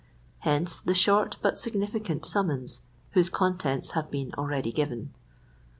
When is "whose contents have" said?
3.11-4.09